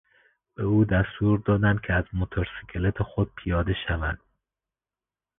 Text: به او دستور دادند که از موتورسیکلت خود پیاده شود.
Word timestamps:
به 0.55 0.63
او 0.63 0.85
دستور 0.85 1.39
دادند 1.39 1.81
که 1.81 1.93
از 1.93 2.03
موتورسیکلت 2.13 3.03
خود 3.03 3.35
پیاده 3.35 3.73
شود. 3.87 4.19